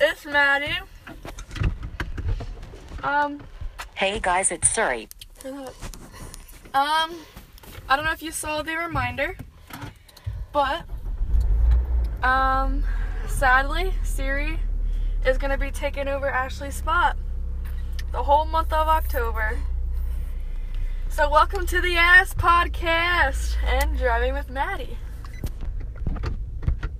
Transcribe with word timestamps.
it's 0.00 0.24
Maddie. 0.26 0.76
Um, 3.02 3.40
Hey 3.94 4.18
guys, 4.20 4.50
it's 4.50 4.68
Siri. 4.70 5.08
um, 5.44 5.60
I 6.74 7.96
don't 7.96 8.04
know 8.04 8.12
if 8.12 8.22
you 8.22 8.32
saw 8.32 8.62
the 8.62 8.74
reminder, 8.76 9.36
but 10.52 10.82
um, 12.22 12.82
sadly, 13.28 13.92
Siri 14.02 14.58
is 15.24 15.38
gonna 15.38 15.58
be 15.58 15.70
taking 15.70 16.08
over 16.08 16.28
Ashley's 16.28 16.74
spot 16.74 17.16
the 18.12 18.22
whole 18.22 18.46
month 18.46 18.72
of 18.72 18.88
October. 18.88 19.58
So 21.08 21.30
welcome 21.30 21.66
to 21.66 21.80
the 21.80 21.96
Ass 21.96 22.34
Podcast 22.34 23.54
and 23.64 23.96
driving 23.96 24.34
with 24.34 24.50
Maddie. 24.50 24.98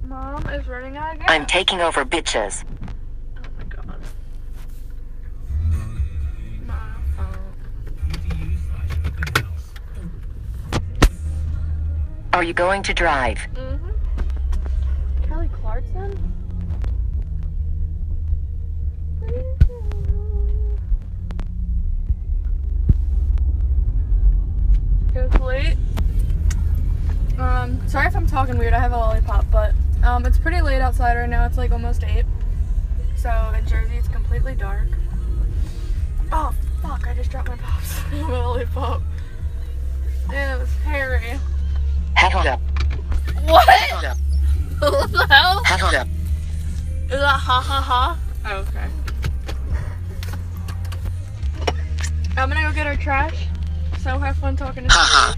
Mom 0.07 0.47
is 0.51 0.69
running 0.69 0.97
out 0.97 1.15
of 1.15 1.21
gas. 1.21 1.29
I'm 1.31 1.47
taking 1.47 1.81
over 1.81 2.05
bitches. 2.05 2.64
Are 12.35 12.43
you 12.43 12.53
going 12.53 12.83
to 12.83 12.93
drive? 12.93 13.39
Mm-hmm. 13.55 15.29
Kelly 15.29 15.49
Clarkson? 15.53 16.33
It's 25.15 25.39
late. 25.39 25.77
Um, 27.39 27.81
sorry 27.89 28.09
if 28.09 28.17
I'm 28.17 28.27
talking 28.27 28.59
weird. 28.59 28.73
I 28.73 28.81
have 28.81 28.91
a 28.91 28.96
lollipop, 28.96 29.49
but 29.53 29.73
um, 30.03 30.27
it's 30.27 30.37
pretty 30.37 30.61
late 30.61 30.81
outside 30.81 31.17
right 31.17 31.31
now. 31.31 31.46
It's 31.46 31.57
like 31.57 31.71
almost 31.71 32.03
eight. 32.03 32.25
So 33.15 33.31
in 33.57 33.65
Jersey, 33.65 33.95
it's 33.95 34.09
completely 34.09 34.57
dark. 34.57 34.89
Oh 36.33 36.53
fuck! 36.83 37.07
I 37.07 37.15
just 37.15 37.31
dropped 37.31 37.47
my 37.47 37.57
pops. 37.59 38.01
my 38.13 38.23
lollipop. 38.29 39.03
Yeah, 40.33 40.57
it 40.57 40.59
was 40.59 40.75
hairy. 40.79 41.39
Hold 42.33 42.47
up. 42.47 42.61
What? 43.44 43.69
What 44.80 45.12
the 45.12 45.27
hell? 45.30 45.61
Is 47.05 47.11
that 47.11 47.39
ha 47.39 47.61
ha 47.61 47.80
ha? 47.80 48.19
Oh, 48.47 48.56
okay. 48.56 48.89
I'm 52.36 52.48
gonna 52.48 52.62
go 52.62 52.72
get 52.72 52.86
our 52.86 52.97
trash. 52.97 53.47
So 54.02 54.19
have 54.19 54.36
fun 54.36 54.56
talking 54.56 54.84
to 54.84 54.92
Ha 54.92 55.36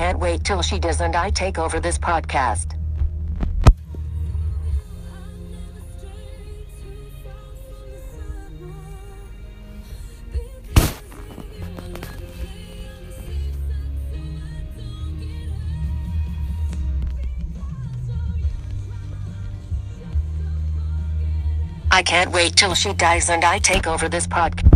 can't 0.00 0.18
wait 0.18 0.42
till 0.42 0.62
she 0.62 0.78
does 0.78 1.02
and 1.02 1.14
I 1.14 1.28
take 1.28 1.58
over 1.58 1.78
this 1.78 1.98
podcast. 1.98 2.74
I 21.90 22.02
can't 22.02 22.32
wait 22.32 22.56
till 22.56 22.74
she 22.74 22.94
dies 22.94 23.28
and 23.28 23.44
I 23.44 23.58
take 23.58 23.86
over 23.86 24.08
this 24.08 24.26
podcast. 24.26 24.69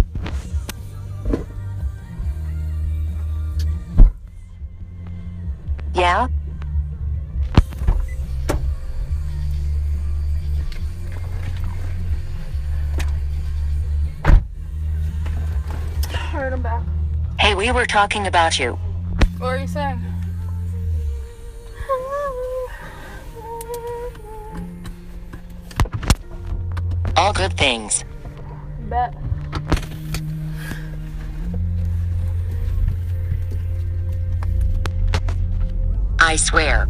Yeah? 6.04 6.28
Alright, 16.34 16.52
I'm 16.52 16.60
back. 16.60 16.82
Hey, 17.40 17.54
we 17.54 17.72
were 17.72 17.86
talking 17.86 18.26
about 18.26 18.58
you. 18.58 18.72
What 19.38 19.46
are 19.48 19.56
you 19.56 19.66
saying? 19.66 19.98
All 27.16 27.32
good 27.32 27.56
things. 27.56 28.04
Bet. 28.90 29.23
I 36.34 36.36
swear. 36.36 36.88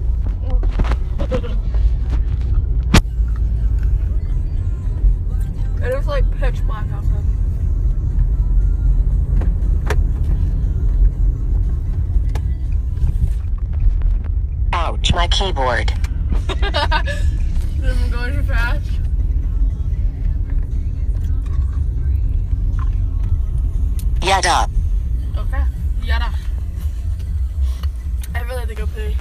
It 5.83 5.99
is 5.99 6.07
like 6.07 6.25
pitch 6.39 6.67
black 6.67 6.87
outside. 6.91 7.25
Ouch, 14.73 15.13
my 15.13 15.29
keyboard. 15.29 15.93
I'm 16.49 18.11
going 18.11 18.33
too 18.33 18.43
fast. 18.45 18.91
Yada. 24.23 24.71
Okay. 25.37 25.65
Yada. 26.03 26.33
I 28.35 28.41
really 28.41 28.61
had 28.61 28.69
to 28.71 28.75
go 28.75 28.87
pee. 28.87 29.15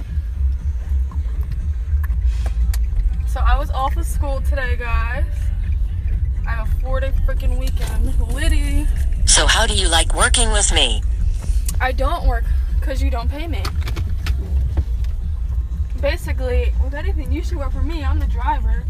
Was 3.64 3.70
off 3.70 3.96
of 3.96 4.04
school 4.04 4.42
today, 4.42 4.76
guys. 4.76 5.24
I 6.46 6.50
have 6.50 6.68
a 6.68 6.80
four 6.82 7.00
day 7.00 7.12
freaking 7.26 7.58
weekend. 7.58 8.12
Liddy. 8.34 8.86
So, 9.24 9.46
how 9.46 9.66
do 9.66 9.72
you 9.72 9.88
like 9.88 10.14
working 10.14 10.52
with 10.52 10.70
me? 10.74 11.02
I 11.80 11.92
don't 11.92 12.28
work 12.28 12.44
because 12.78 13.02
you 13.02 13.10
don't 13.10 13.30
pay 13.30 13.46
me. 13.46 13.62
Basically, 15.98 16.74
with 16.84 16.92
anything, 16.92 17.32
you 17.32 17.42
should 17.42 17.56
work 17.56 17.72
for 17.72 17.82
me. 17.82 18.04
I'm 18.04 18.18
the 18.18 18.26
driver. 18.26 18.84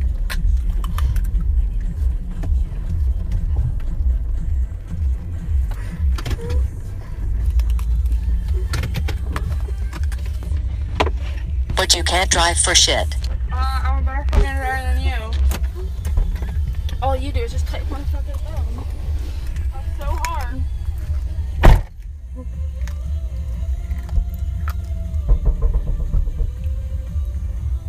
But 11.76 11.94
you 11.94 12.02
can't 12.02 12.28
drive 12.28 12.58
for 12.58 12.74
shit. 12.74 13.14
Uh, 13.56 13.82
I'm 13.84 14.02
a 14.02 14.06
better 14.06 14.26
fucking 14.32 14.56
driver 14.56 14.94
than 14.94 15.00
you. 15.00 15.14
All 17.00 17.13
you 17.24 17.32
do 17.32 17.40
is 17.40 17.52
just 17.52 17.66
take 17.68 17.90
my 17.90 17.98
fucking 18.04 18.34
phone. 18.34 18.84
That's 19.72 19.98
so 19.98 20.04
hard. 20.04 20.60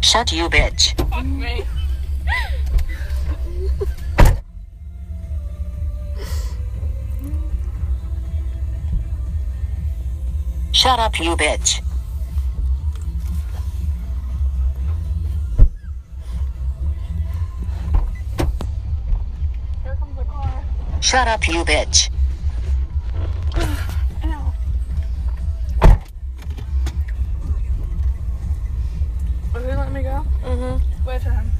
Shut 0.01 0.31
you, 0.31 0.47
bitch. 0.47 0.95
Fuck 1.09 1.25
me. 1.25 1.65
Shut 10.71 10.99
up, 10.99 11.19
you 11.19 11.35
bitch. 11.35 11.81
Shut 21.05 21.27
up, 21.27 21.47
you 21.47 21.63
bitch. 21.63 22.09
Ow. 24.23 24.53
Is 29.55 29.63
he 29.63 29.75
letting 29.75 29.93
me 29.93 30.01
go? 30.01 30.25
Mm-hmm. 30.43 31.07
Wait 31.07 31.21
for 31.21 31.29
him. 31.29 31.51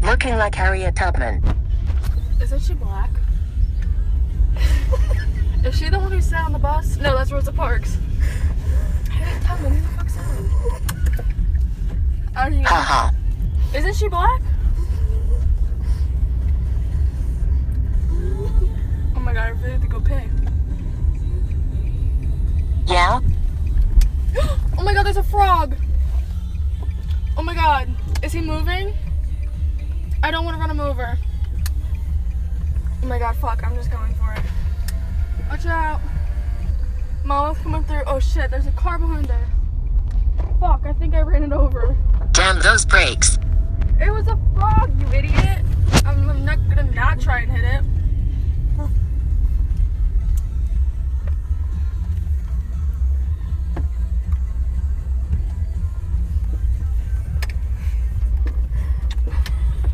Looking 0.00 0.38
like 0.38 0.54
Harriet 0.54 0.96
Tubman. 0.96 1.42
Isn't 2.40 2.62
she 2.62 2.72
black? 2.72 3.10
Is 5.66 5.76
she 5.76 5.90
the 5.90 5.98
one 5.98 6.10
who 6.10 6.22
sat 6.22 6.46
on 6.46 6.52
the 6.52 6.58
bus? 6.58 6.96
No, 6.96 7.14
that's 7.14 7.30
Rosa 7.30 7.52
Parks. 7.52 7.98
Haha. 12.58 13.10
Isn't 13.74 13.94
she 13.94 14.08
black? 14.08 14.40
Oh 19.14 19.20
my 19.20 19.32
god, 19.32 19.46
I 19.46 19.48
really 19.50 19.72
have 19.72 19.82
to 19.82 19.88
go 19.88 20.00
pay. 20.00 20.28
Yeah? 22.86 23.20
oh 24.78 24.82
my 24.82 24.92
god, 24.92 25.04
there's 25.04 25.16
a 25.16 25.22
frog! 25.22 25.76
Oh 27.36 27.42
my 27.42 27.54
god, 27.54 27.88
is 28.22 28.32
he 28.32 28.40
moving? 28.40 28.92
I 30.22 30.30
don't 30.30 30.44
want 30.44 30.56
to 30.56 30.60
run 30.60 30.70
him 30.70 30.80
over. 30.80 31.16
Oh 33.02 33.06
my 33.06 33.18
god, 33.18 33.36
fuck, 33.36 33.64
I'm 33.64 33.74
just 33.74 33.90
going 33.90 34.14
for 34.14 34.32
it. 34.32 34.42
Watch 35.48 35.66
out. 35.66 36.00
Mama's 37.24 37.58
coming 37.58 37.84
through. 37.84 38.02
Oh 38.06 38.18
shit, 38.18 38.50
there's 38.50 38.66
a 38.66 38.72
car 38.72 38.98
behind 38.98 39.26
there. 39.26 39.48
Fuck, 40.58 40.82
I 40.84 40.92
think 40.92 41.14
I 41.14 41.20
ran 41.20 41.44
it 41.44 41.52
over. 41.52 41.96
Damn 42.32 42.60
those 42.60 42.84
brakes. 42.84 43.38
It 44.00 44.10
was 44.10 44.26
a 44.28 44.38
frog, 44.54 44.92
you 45.00 45.06
idiot. 45.12 45.64
I'm, 46.04 46.28
I'm 46.28 46.44
not 46.44 46.58
gonna 46.68 46.90
not 46.92 47.20
try 47.20 47.40
and 47.40 47.50
hit 47.50 47.64
it. 47.64 47.82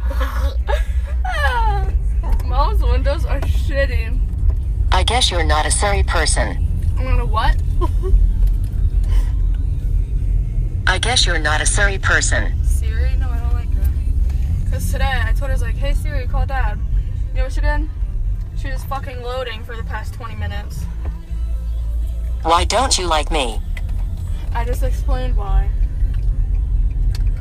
Mom's 2.46 2.82
windows 2.82 3.24
are 3.24 3.40
shitty. 3.40 4.20
I 4.92 5.02
guess 5.02 5.30
you're 5.30 5.44
not 5.44 5.66
a 5.66 5.70
sorry 5.70 6.02
person. 6.02 6.66
I'm 6.98 7.04
gonna 7.04 7.26
what? 7.26 7.56
I 10.96 10.98
guess 10.98 11.26
you're 11.26 11.38
not 11.38 11.60
a 11.60 11.66
Siri 11.66 11.98
person. 11.98 12.54
Siri? 12.64 13.16
No, 13.16 13.28
I 13.28 13.38
don't 13.38 13.52
like 13.52 13.70
her. 13.70 14.70
Cause 14.70 14.90
today 14.90 15.04
I 15.26 15.34
told 15.34 15.40
her 15.40 15.48
I 15.48 15.52
was 15.52 15.60
like, 15.60 15.74
"Hey 15.74 15.92
Siri, 15.92 16.26
call 16.26 16.46
Dad." 16.46 16.78
You 17.32 17.34
know 17.34 17.42
what 17.44 17.52
she 17.52 17.60
did? 17.60 17.86
She 18.56 18.70
was 18.70 18.82
fucking 18.84 19.20
loading 19.20 19.62
for 19.62 19.76
the 19.76 19.82
past 19.82 20.14
20 20.14 20.36
minutes. 20.36 20.84
Why 22.44 22.64
don't 22.64 22.96
you 22.96 23.06
like 23.08 23.30
me? 23.30 23.60
I 24.54 24.64
just 24.64 24.82
explained 24.82 25.36
why. 25.36 25.68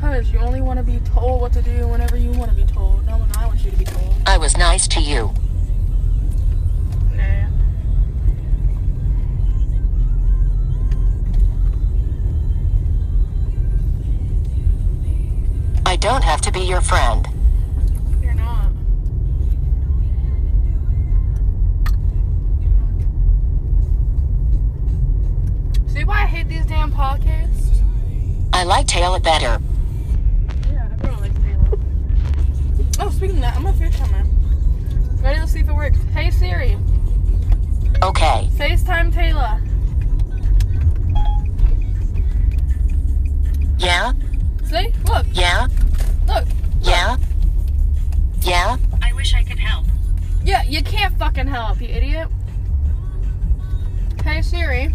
Cause 0.02 0.30
you 0.34 0.40
only 0.40 0.60
want 0.60 0.78
to 0.80 0.84
be 0.84 1.00
told 1.06 1.40
what 1.40 1.54
to 1.54 1.62
do 1.62 1.88
whenever 1.88 2.18
you 2.18 2.32
want 2.32 2.52
to 2.52 2.58
be 2.58 2.66
told, 2.66 3.06
not 3.06 3.22
when 3.22 3.32
I 3.38 3.48
want 3.48 3.64
you 3.64 3.72
to 3.72 3.78
be 3.78 3.86
told. 3.86 4.16
I 4.28 4.38
was 4.38 4.58
nice 4.58 4.86
to 4.90 5.00
you. 5.00 5.34
Don't 16.06 16.24
have 16.24 16.40
to 16.40 16.52
be 16.52 16.60
your 16.60 16.82
friend. 16.82 17.28
You're 18.22 18.36
not. 18.36 18.70
See 25.88 26.04
why 26.04 26.22
I 26.22 26.26
hate 26.28 26.48
these 26.48 26.66
damn 26.68 26.92
podcasts? 26.92 27.82
I 28.54 28.64
like 28.66 28.86
Taylor 28.86 29.20
better. 29.20 29.60
Yeah, 30.72 30.90
everyone 30.94 31.22
likes 31.22 31.40
Taylor. 31.40 31.80
Oh, 33.00 33.10
speaking 33.10 33.38
of 33.38 33.42
that, 33.42 33.56
I'm 33.56 33.64
gonna 33.64 33.76
FaceTime 33.76 34.08
her. 34.10 35.24
Ready? 35.24 35.40
Let's 35.40 35.54
see 35.54 35.60
if 35.62 35.70
it 35.70 35.74
works. 35.74 35.98
Hey 36.14 36.30
Siri, 36.30 36.78
Okay. 38.04 38.48
FaceTime 38.58 39.12
Taylor. 39.12 39.60
Yeah? 43.80 44.14
See? 44.66 44.94
Look, 45.08 45.26
Yeah? 45.34 45.65
Fucking 51.36 51.52
help, 51.52 51.82
you 51.82 51.90
idiot. 51.90 52.30
Hey 54.24 54.42
Siri, 54.42 54.88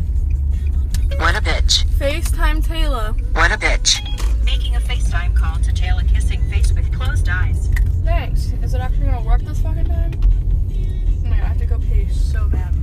What 1.18 1.36
a 1.36 1.42
bitch. 1.42 1.84
FaceTime 1.98 2.64
Taylor. 2.66 3.12
What 3.34 3.52
a 3.52 3.58
bitch. 3.58 4.00
Making 4.42 4.74
a 4.74 4.80
FaceTime 4.80 5.36
call 5.36 5.56
to 5.58 5.70
Taylor 5.74 6.02
kissing 6.04 6.42
face 6.48 6.72
with 6.72 6.90
closed 6.94 7.28
eyes. 7.28 7.68
Thanks. 8.04 8.54
Is 8.62 8.72
it 8.72 8.80
actually 8.80 9.04
gonna 9.06 9.20
work 9.26 9.42
this 9.42 9.60
fucking 9.60 9.84
time? 9.84 10.12
Oh 10.18 11.28
my 11.28 11.36
god, 11.36 11.44
I 11.44 11.48
have 11.48 11.58
to 11.58 11.66
go 11.66 11.78
pee 11.78 12.08
so 12.08 12.48
bad. 12.48 12.74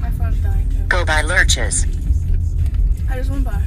My 0.00 0.10
phone's 0.10 0.38
dying 0.38 0.68
too. 0.68 0.82
Go 0.88 1.04
by 1.04 1.22
lurches. 1.22 1.86
I 3.08 3.18
just 3.18 3.30
went 3.30 3.44
by. 3.44 3.62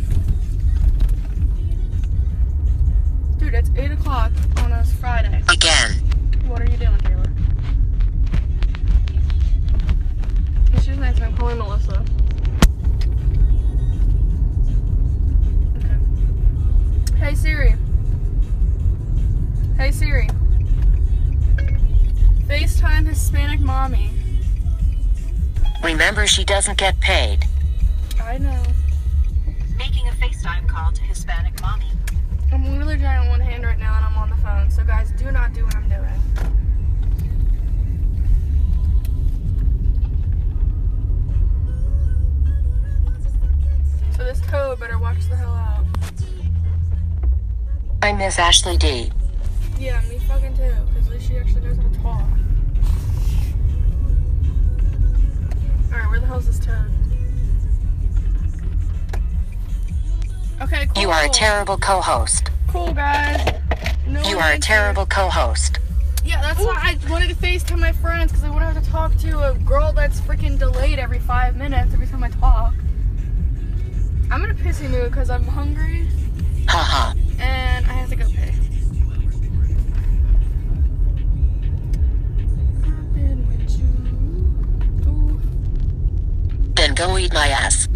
Dude, 3.44 3.56
it's 3.56 3.70
8 3.76 3.92
o'clock 3.92 4.32
on 4.60 4.72
a 4.72 4.86
Friday. 4.86 5.44
Again. 5.50 5.92
What 6.48 6.62
are 6.62 6.72
you 6.72 6.78
doing, 6.78 6.98
Taylor? 7.00 7.26
She's 10.82 10.98
nice, 10.98 11.20
I'm 11.20 11.36
calling 11.36 11.58
Melissa. 11.58 12.06
Okay. 15.78 15.98
Hey 17.18 17.36
Siri. 17.36 17.76
Hey 19.78 19.92
Siri. 19.92 20.30
FaceTime 22.48 23.06
Hispanic 23.06 23.60
mommy. 23.60 24.10
Remember, 25.84 26.26
she 26.28 26.46
doesn't 26.46 26.78
get 26.78 26.98
paid. 27.02 27.40
I 28.22 28.38
know. 28.38 28.64
Making 29.78 30.08
a 30.08 30.12
FaceTime 30.12 30.66
call 30.70 30.94
to 30.94 31.02
Hispanic 31.02 31.60
mommy. 31.62 31.93
Literally 32.86 33.30
one 33.30 33.40
hand 33.40 33.64
right 33.64 33.80
now 33.80 33.96
and 33.96 34.06
I'm 34.06 34.18
on 34.18 34.30
the 34.30 34.36
phone. 34.36 34.70
So 34.70 34.84
guys, 34.84 35.12
do 35.18 35.32
not 35.32 35.54
do 35.54 35.64
what 35.64 35.76
I'm 35.76 35.88
doing. 35.88 36.04
So 44.16 44.24
this 44.26 44.42
toad 44.42 44.80
better 44.80 45.00
watch 45.00 45.28
the 45.30 45.36
hell 45.36 45.54
out. 45.54 45.86
I 48.02 48.12
miss 48.12 48.38
Ashley 48.38 48.76
D. 48.78 49.10
Yeah, 49.80 50.02
me 50.10 50.20
fucking 50.20 50.56
too. 50.56 50.74
Because 50.94 51.08
at 51.08 51.14
least 51.14 51.28
she 51.28 51.38
actually 51.38 51.62
knows 51.62 51.78
how 51.78 51.84
to 51.84 52.00
talk. 52.00 52.24
Alright, 55.92 56.10
where 56.10 56.20
the 56.20 56.28
hell's 56.28 56.46
this 56.48 56.60
toad? 56.60 56.92
Okay, 60.62 60.86
cool. 60.94 61.02
You 61.02 61.10
are 61.10 61.26
a 61.26 61.30
terrible 61.30 61.78
co 61.78 62.02
host. 62.02 62.50
Cool, 62.74 62.92
guys. 62.92 63.40
No 64.08 64.20
You 64.24 64.40
are 64.40 64.54
a 64.54 64.58
terrible 64.58 65.06
co 65.06 65.30
host. 65.30 65.78
Yeah, 66.26 66.42
that's 66.42 66.60
why 66.60 66.74
I 66.76 66.98
wanted 67.08 67.30
to 67.30 67.36
FaceTime 67.36 67.78
my 67.78 67.92
friends 67.92 68.32
because 68.32 68.44
I 68.44 68.50
wouldn't 68.50 68.74
have 68.74 68.84
to 68.84 68.90
talk 68.90 69.16
to 69.18 69.52
a 69.52 69.54
girl 69.60 69.94
that's 69.94 70.20
freaking 70.22 70.58
delayed 70.58 70.98
every 70.98 71.20
five 71.20 71.56
minutes 71.56 71.94
every 71.94 72.08
time 72.08 72.24
I 72.24 72.30
talk. 72.30 72.74
I'm 74.32 74.44
in 74.44 74.50
a 74.50 74.56
pissy 74.56 74.90
mood 74.90 75.12
because 75.12 75.30
I'm 75.30 75.44
hungry 75.44 76.08
Haha. 76.68 77.14
and 77.38 77.86
I 77.86 77.90
have 77.94 78.10
to 78.10 78.16
go 78.16 78.26
pee. 78.26 78.38
I've 82.82 83.14
been 83.14 83.48
with 83.50 83.70
you. 85.06 85.12
Ooh, 85.12 85.40
Then 86.74 86.96
go 86.96 87.20
eat 87.20 87.34
my 87.36 87.50
ass. 87.50 87.88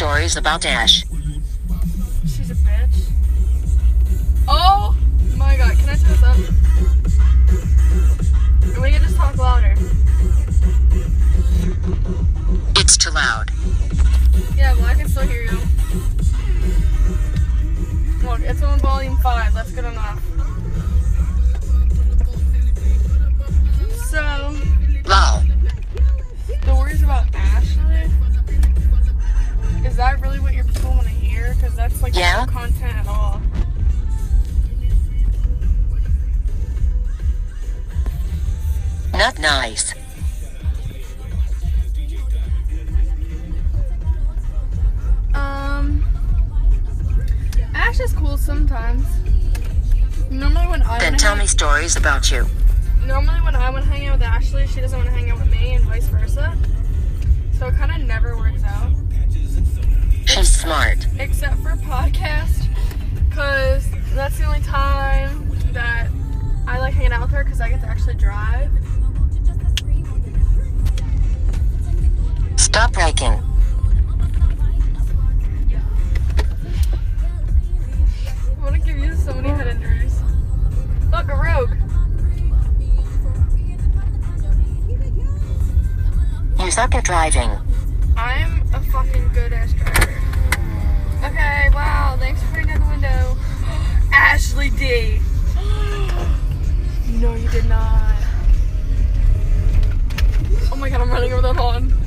Stories 0.00 0.36
about 0.36 0.64
Ash. 0.64 1.09
Sometimes. 48.40 49.04
Normally 50.30 50.66
when 50.68 50.82
I 50.82 50.98
Then 50.98 51.16
tell 51.16 51.36
me 51.36 51.46
stories 51.46 51.96
about 51.96 52.30
you. 52.30 52.46
normally 53.04 53.40
when 53.40 53.54
I 53.56 53.70
want 53.70 53.84
to 53.84 53.90
hang 53.90 54.06
out 54.08 54.18
with 54.18 54.22
Ashley, 54.22 54.66
she 54.66 54.80
doesn't 54.80 54.98
want 54.98 55.08
to 55.10 55.14
hang 55.14 55.30
out 55.30 55.38
with 55.38 55.50
me, 55.50 55.74
and 55.74 55.84
vice 55.84 56.06
versa. 56.06 56.56
So 57.58 57.66
it 57.68 57.74
kind 57.76 57.90
of 58.00 58.06
never 58.06 58.36
works 58.36 58.62
out, 58.64 58.90
She's 60.26 60.50
smart. 60.50 61.06
except 61.18 61.56
for 61.60 61.70
podcast, 61.76 62.68
because 63.28 63.84
that's 64.14 64.38
the 64.38 64.44
only 64.44 64.60
time 64.60 65.50
that 65.72 66.08
I 66.66 66.78
like 66.78 66.94
hanging 66.94 67.12
out 67.12 67.22
with 67.22 67.30
her 67.32 67.44
because 67.44 67.60
I 67.60 67.68
get 67.68 67.80
to 67.80 67.86
actually 67.88 68.14
drive. 68.14 68.70
Stop 72.56 72.92
breaking. 72.92 73.42
I 78.80 78.82
want 78.82 78.86
to 78.86 78.92
give 78.94 79.10
you 79.10 79.16
so 79.16 79.34
many 79.34 79.48
head 79.50 79.66
injuries. 79.66 80.22
Look, 81.10 81.28
a 81.28 81.34
rogue. 81.34 81.76
You 86.58 86.70
suck 86.70 86.94
at 86.94 87.04
driving. 87.04 87.50
I'm 88.16 88.62
a 88.72 88.80
fucking 88.80 89.32
good 89.34 89.52
ass 89.52 89.74
driver. 89.74 90.14
Okay, 91.24 91.68
wow, 91.74 92.16
thanks 92.18 92.42
for 92.42 92.48
putting 92.48 92.68
down 92.68 92.80
the 92.80 92.86
window. 92.86 93.36
Ashley 94.14 94.70
D. 94.70 95.20
no, 97.20 97.34
you 97.34 97.48
did 97.50 97.66
not. 97.66 98.16
Oh 100.72 100.76
my 100.76 100.88
god, 100.88 101.02
I'm 101.02 101.10
running 101.10 101.32
over 101.34 101.42
the 101.42 101.52
lawn. 101.52 101.99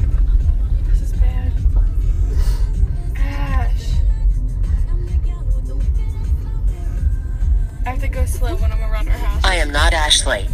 I 7.85 7.89
have 7.89 7.99
to 7.99 8.07
go 8.07 8.25
slow 8.25 8.55
when 8.55 8.71
I'm 8.71 8.79
around 8.79 9.07
her 9.07 9.17
house. 9.17 9.43
I 9.43 9.55
am 9.55 9.71
not 9.71 9.93
Ashley. 9.93 10.47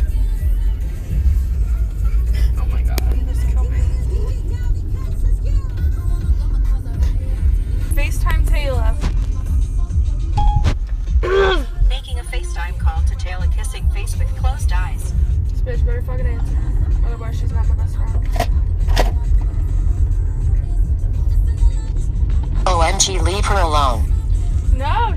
Oh 2.58 2.66
my 2.72 2.82
god, 2.82 3.00
this 3.28 3.44
killed 3.44 3.72
me. 3.72 3.78
FaceTime 7.94 8.48
Taylor. 8.50 8.96
Making 11.88 12.20
a 12.20 12.24
FaceTime 12.24 12.80
call 12.80 13.04
to 13.04 13.16
Taylor 13.16 13.48
kissing 13.56 13.88
face 13.92 14.18
with 14.18 14.28
closed 14.38 14.72
eyes. 14.72 15.14
This 15.50 15.62
bitch 15.62 15.86
better 15.86 16.02
fucking 16.02 16.26
answer. 16.26 16.58
Otherwise, 17.06 17.40
she's 17.40 17.52
not 17.52 17.68
my 17.68 17.76
best 17.76 17.96
friend. 17.96 18.28
OMG, 22.66 23.22
leave 23.22 23.46
her 23.46 23.60
alone. 23.60 24.12
No, 24.74 25.14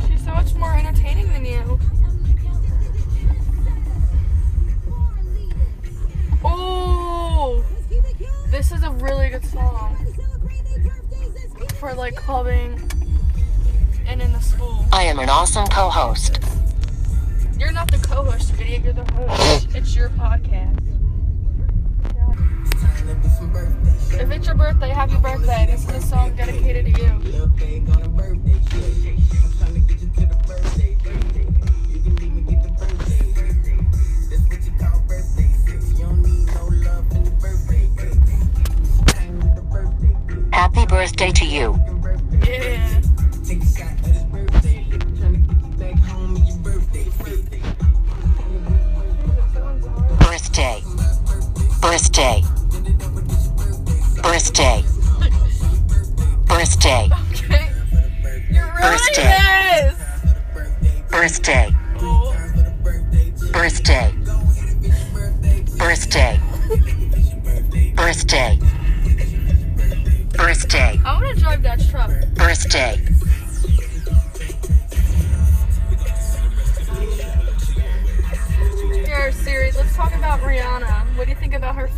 is 8.83 8.89
a 8.89 9.05
really 9.05 9.29
good 9.29 9.45
song 9.45 9.97
for 11.79 11.95
like 11.95 12.17
clubbing 12.17 12.81
and 14.07 14.21
in 14.21 14.33
the 14.33 14.41
school. 14.41 14.85
I 14.93 15.05
am 15.05 15.19
an 15.19 15.29
awesome 15.29 15.67
co 15.67 15.89
host. 15.89 16.41
You're 17.59 17.71
not 17.71 17.91
the 17.91 17.99
co-host, 17.99 18.55
idiot. 18.61 18.83
You're 18.83 18.93
the 18.95 19.13
host. 19.13 19.69
It's 19.75 19.95
your 19.95 20.09
podcast. 20.11 20.81
If 24.21 24.31
it's 24.31 24.47
your 24.47 24.57
birthday, 24.57 24.89
happy 24.89 25.17
birthday. 25.17 25.67
This 25.71 25.89
is 25.89 26.05
a 26.05 26.07
song 26.07 26.35
dedicated 26.35 26.87
to 26.87 27.03
you. 27.03 27.43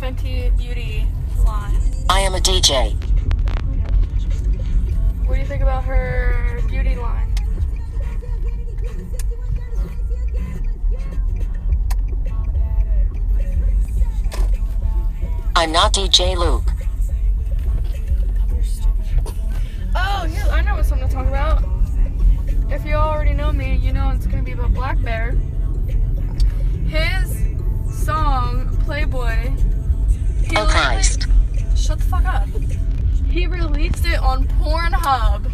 Fenty 0.05 0.55
Beauty 0.55 1.07
line? 1.43 1.81
I 2.11 2.19
am 2.19 2.35
a 2.35 2.39
DJ. 2.39 2.93
What 5.25 5.33
do 5.33 5.39
you 5.41 5.47
think 5.47 5.63
about 5.63 5.83
her 5.85 6.61
beauty 6.67 6.95
line? 6.95 7.33
I'm 15.55 15.71
not 15.71 15.91
DJ 15.91 16.37
Luke. 16.37 16.71
Oh, 19.95 20.27
here, 20.27 20.45
I 20.51 20.61
know 20.61 20.75
what 20.75 20.85
something 20.85 21.07
to 21.07 21.11
talk 21.15 21.25
about. 21.25 21.63
If 22.69 22.85
you 22.85 22.93
already 22.93 23.33
know 23.33 23.51
me, 23.51 23.75
you 23.77 23.91
know 23.91 24.11
it's 24.11 24.27
gonna 24.27 24.43
be 24.43 24.51
about 24.51 24.71
blackbear. 24.75 25.33
His 26.87 28.05
song, 28.05 28.69
Playboy. 28.85 29.74
He 30.49 30.55
Christ. 30.55 31.27
Shut 31.75 31.97
the 31.97 32.05
fuck 32.05 32.25
up. 32.25 32.47
He 33.29 33.47
released 33.47 34.05
it 34.05 34.19
on 34.19 34.47
Pornhub. 34.59 35.51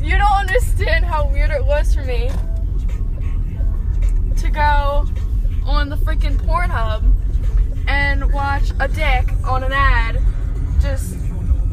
You 0.00 0.16
don't 0.18 0.32
understand 0.32 1.04
how 1.04 1.28
weird 1.28 1.50
it 1.50 1.64
was 1.64 1.94
for 1.94 2.02
me 2.02 2.30
to 4.36 4.50
go 4.50 5.06
on 5.64 5.88
the 5.88 5.96
freaking 5.96 6.36
Pornhub 6.36 7.04
and 7.88 8.32
watch 8.32 8.70
a 8.80 8.88
dick 8.88 9.28
on 9.44 9.62
an 9.62 9.72
ad 9.72 10.20
just 10.80 11.14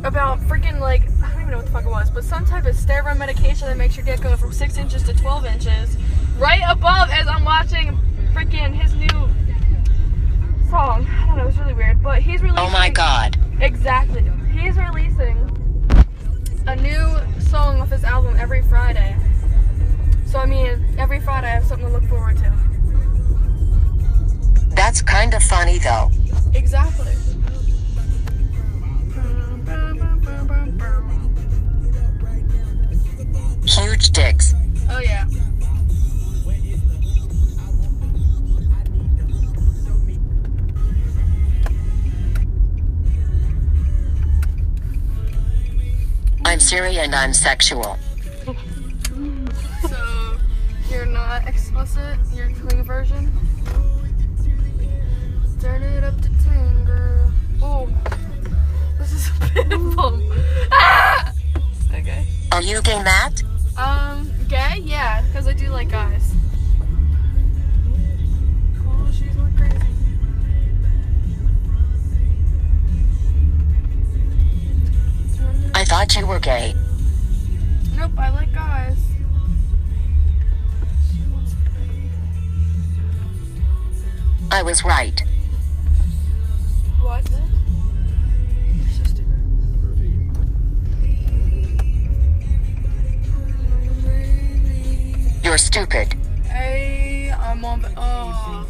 about 0.04 0.39
freaking 0.42 0.80
like 0.80 1.04
I 1.24 1.32
don't 1.32 1.42
even 1.42 1.51
know 1.51 1.58
what 1.58 1.66
the 1.66 1.72
fuck 1.72 1.86
it 1.86 1.89
was, 1.89 2.10
but 2.10 2.24
some 2.24 2.46
type 2.46 2.66
of 2.66 2.75
steroid 2.75 3.18
medication 3.18 3.68
that 3.68 3.78
makes 3.78 3.96
your 3.96 4.06
dick 4.06 4.22
go 4.22 4.36
from 4.36 4.51
six 4.51 4.78
inches 4.78 5.04
to 5.04 5.13
twelve 5.13 5.46
inches. 5.46 5.96
Right 6.38 6.62
above 6.68 7.10
as 7.12 7.28
I'm 7.28 7.46
watching 7.46 7.98
freaking 8.34 8.74
his 8.74 8.94
new 8.96 9.30
song. 10.69 11.07
I 11.07 11.25
don't 11.25 11.38
know, 11.38 11.47
it's 11.47 11.57
really 11.57 11.73
weird. 11.73 12.01
But 12.01 12.21
he's 12.21 12.41
releasing 12.41 12.65
Oh 12.65 12.69
my 12.69 12.89
god. 12.89 13.38
Exactly. 13.59 14.23
He's 14.51 14.77
releasing 14.77 15.38
a 16.67 16.75
new 16.75 17.41
song 17.41 17.81
off 17.81 17.89
his 17.89 18.03
album 18.03 18.35
every 18.38 18.61
Friday. 18.61 19.15
So 20.25 20.38
I 20.38 20.45
mean, 20.45 20.85
every 20.97 21.19
Friday 21.19 21.47
I 21.47 21.51
have 21.51 21.65
something 21.65 21.88
to 21.88 21.93
look 21.93 22.03
forward 22.05 22.38
to. 22.38 22.53
That's 24.75 25.01
kind 25.01 25.33
of 25.33 25.41
funny 25.43 25.79
though. 25.79 26.11
Exactly. 26.53 27.13
Huge 33.65 34.09
dicks. 34.11 34.53
Siri 46.69 46.99
and 46.99 47.15
I'm 47.15 47.33
sexual. 47.33 47.97
So 48.45 50.38
you're 50.91 51.07
not 51.07 51.47
explicit. 51.47 52.19
You're 52.31 52.51
clean 52.51 52.83
version. 52.83 53.31
Turn 55.59 55.81
it 55.81 56.03
up 56.03 56.15
to 56.21 56.29
ten, 56.43 56.85
girl. 56.85 57.33
Oh, 57.63 57.89
this 58.99 59.13
is 59.13 59.29
a 59.57 59.95
bump. 59.95 60.23
Ah! 60.71 61.33
Okay. 61.91 62.27
Are 62.51 62.61
you 62.61 62.83
gay, 62.83 63.01
Matt? 63.01 63.41
Um, 63.75 64.31
gay? 64.47 64.83
Yeah, 64.83 65.23
because 65.23 65.47
I 65.47 65.53
do 65.53 65.69
like 65.69 65.89
guys. 65.89 66.35
Thought 76.10 76.20
you 76.20 76.28
were 76.28 76.39
gay. 76.39 76.74
Nope, 77.96 78.12
I 78.18 78.30
like 78.30 78.54
guys. 78.54 78.98
I 84.51 84.63
was 84.63 84.84
right. 84.84 85.22
What? 87.01 87.30
You're 95.44 95.58
stupid. 95.58 96.13
Hey, 96.46 97.32
I'm 97.32 97.63
on. 97.63 97.86
Oh. 97.96 98.68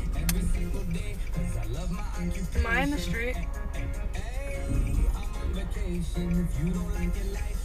Am 2.55 2.67
I 2.67 2.81
in 2.81 2.91
the 2.91 2.98
street? 2.98 3.36
Oh 6.17 7.58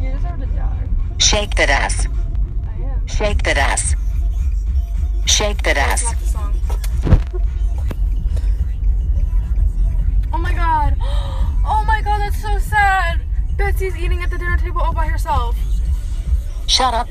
You 0.00 0.12
deserve 0.12 0.40
to 0.40 0.46
die. 0.46 0.88
Shake 1.18 1.54
that 1.56 1.70
ass. 1.70 2.06
Shake 3.06 3.42
that 3.44 3.56
ass. 3.56 3.94
Shake 5.26 5.62
that 5.62 5.76
ass. 5.76 6.14
Oh 10.32 10.38
my 10.38 10.52
god. 10.52 10.96
Oh 11.64 11.84
my 11.84 12.02
god, 12.02 12.18
that's 12.20 12.42
so 12.42 12.58
sad. 12.58 13.20
Betsy's 13.56 13.96
eating 13.96 14.22
at 14.22 14.30
the 14.30 14.38
dinner 14.38 14.56
table 14.56 14.80
all 14.80 14.92
by 14.92 15.06
herself. 15.06 15.56
Shut 16.66 16.92
up. 16.92 17.08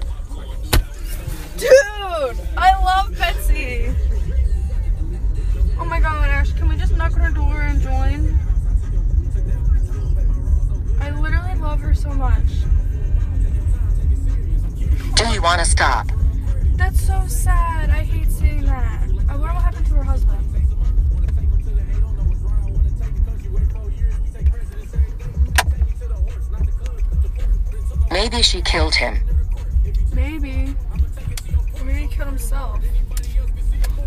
Dude, 1.62 2.40
I 2.58 2.74
love 2.84 3.16
Betsy. 3.20 3.94
Oh 5.80 5.86
my 5.86 6.00
god, 6.00 6.28
Ash, 6.28 6.52
can 6.54 6.68
we 6.68 6.76
just 6.76 6.98
knock 6.98 7.14
on 7.14 7.20
her 7.20 7.30
door 7.30 7.62
and 7.62 7.80
join? 7.80 8.40
I 11.00 11.12
literally 11.12 11.54
love 11.60 11.80
her 11.82 11.94
so 11.94 12.10
much. 12.10 12.48
Do 15.16 15.28
you 15.28 15.40
want 15.40 15.60
to 15.60 15.66
stop? 15.66 16.08
That's 16.78 17.00
so 17.00 17.28
sad. 17.28 17.92
I 17.92 18.06
hate 18.06 18.32
seeing 18.32 18.66
that. 18.66 19.04
I 19.30 19.36
wonder 19.36 19.54
what 19.54 19.62
happened 19.62 19.86
to 19.86 19.94
her 19.94 20.04
husband. 20.04 20.40
Maybe 28.10 28.42
she 28.42 28.64
killed 28.64 28.96
him. 28.96 29.20
Maybe. 30.16 30.76
Or 32.50 32.80
maybe 32.80 32.98
he 32.98 33.06
killed 33.34 33.50
himself. 33.52 33.98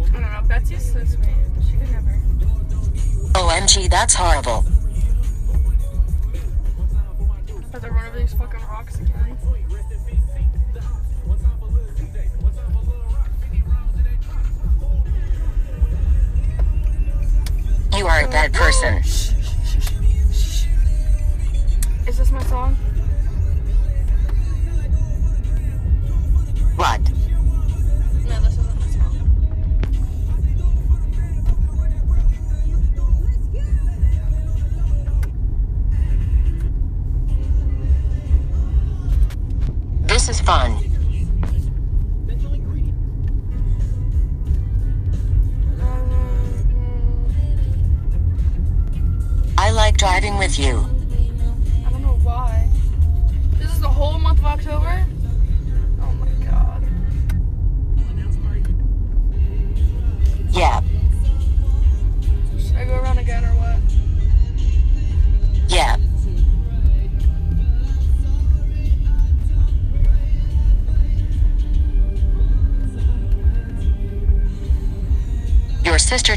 I 0.00 0.20
don't 0.20 0.22
know. 0.22 0.42
Sweet. 0.66 1.04
She 1.64 1.72
could 1.76 1.90
never. 1.90 2.12
OMG, 3.34 3.90
that's 3.90 4.14
horrible. 4.14 4.64
Have 7.72 7.82
to 7.82 7.90
run 7.90 8.06
over 8.06 8.18
these 8.18 8.32
fucking 8.32 8.60
rocks 8.60 8.96
again. 8.96 9.36
You 17.94 18.06
are 18.06 18.24
a 18.24 18.28
bad 18.28 18.52
person. 18.54 19.02
Is 22.06 22.18
this 22.18 22.30
my 22.30 22.42
song? 22.44 22.76
What? 26.76 27.00
This 40.02 40.28
is 40.28 40.40
fun. 40.40 40.76
I 49.58 49.70
like 49.70 49.96
driving 49.96 50.36
with 50.36 50.58
you. 50.58 50.85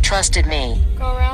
Trusted 0.09 0.47
me. 0.47 0.81
Go 0.97 1.05
around? 1.15 1.28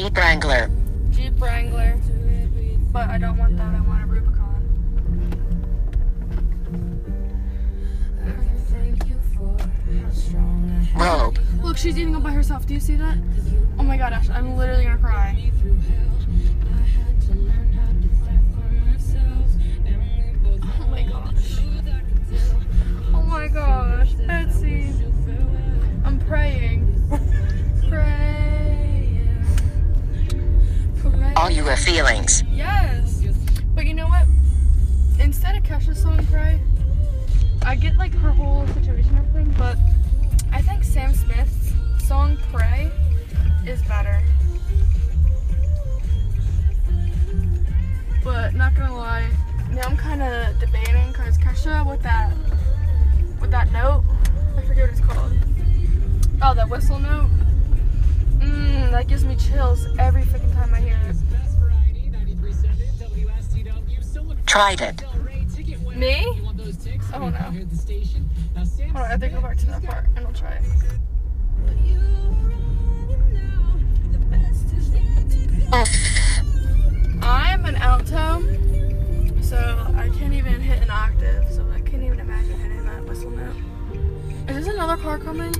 Jeep 0.00 0.16
Wrangler. 0.16 0.70
Jeep 1.10 1.38
Wrangler. 1.38 2.00
But 2.90 3.10
I 3.10 3.18
don't 3.18 3.36
want 3.36 3.58
that. 3.58 3.74
I 3.74 3.80
want 3.82 4.02
a 4.02 4.06
Rubicon. 4.06 4.62
Robe. 10.96 11.38
Look, 11.62 11.76
she's 11.76 11.98
eating 11.98 12.14
all 12.14 12.22
by 12.22 12.32
herself. 12.32 12.66
Do 12.66 12.72
you 12.72 12.80
see 12.80 12.96
that? 12.96 13.18
Oh 13.78 13.82
my 13.82 13.98
god, 13.98 14.14
Ash, 14.14 14.30
I'm 14.30 14.56
literally 14.56 14.84
gonna 14.84 14.96
cry. 14.96 15.52
you 31.66 31.76
feelings. 31.76 32.42
Yes. 32.50 33.22
But 33.74 33.84
you 33.84 33.92
know 33.92 34.06
what? 34.06 34.24
Instead 35.18 35.56
of 35.56 35.62
Kesha's 35.62 36.00
song 36.00 36.24
cry, 36.28 36.58
I 37.62 37.74
get 37.74 37.96
like 37.98 38.14
her 38.14 38.30
whole 38.30 38.66
situation 38.68 39.14
and 39.16 39.28
everything, 39.28 39.54
but 39.58 39.76
I 40.52 40.62
think 40.62 40.84
Sam 40.84 41.12
Smith's 41.12 41.72
song 42.06 42.38
Pray 42.50 42.90
is 43.66 43.82
better. 43.82 44.22
But 48.24 48.54
not 48.54 48.74
gonna 48.74 48.96
lie, 48.96 49.28
now 49.70 49.82
I'm 49.82 49.98
kinda 49.98 50.54
debating 50.60 51.08
because 51.08 51.36
Kesha 51.36 51.88
with 51.88 52.02
that 52.02 52.32
with 53.38 53.50
that 53.50 53.70
note, 53.70 54.04
I 54.56 54.62
forget 54.62 54.84
what 54.84 54.90
it's 54.90 55.00
called. 55.00 55.32
Oh, 56.42 56.54
that 56.54 56.70
whistle 56.70 56.98
note. 56.98 57.28
Mmm, 58.38 58.90
that 58.92 59.08
gives 59.08 59.24
me 59.26 59.36
chills 59.36 59.86
every 59.98 60.22
freaking 60.22 60.52
time 60.54 60.72
I 60.72 60.80
hear 60.80 60.98
it. 61.08 61.29
Tried 64.50 64.80
it. 64.80 65.04
Me? 65.96 66.26
Oh 67.14 67.28
no. 67.28 67.30
Hold 67.30 67.34
on, 67.34 67.34
I 68.96 69.16
to 69.16 69.28
go 69.28 69.40
back 69.40 69.56
to 69.58 69.66
that 69.66 69.84
part 69.84 70.06
and 70.16 70.26
I'll 70.26 70.32
try 70.32 70.54
it. 70.54 70.64
I'm 77.22 77.64
an 77.64 77.76
alto, 77.76 78.42
so 79.40 79.56
I 79.94 80.08
can't 80.18 80.32
even 80.32 80.60
hit 80.60 80.82
an 80.82 80.90
octave, 80.90 81.46
so 81.52 81.64
I 81.72 81.80
can't 81.82 82.02
even 82.02 82.18
imagine 82.18 82.58
hitting 82.58 82.84
that 82.86 83.04
whistle 83.04 83.30
note. 83.30 83.54
Is 84.48 84.56
this 84.66 84.74
another 84.74 84.96
car 85.00 85.18
coming? 85.20 85.54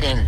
Kidding. 0.00 0.21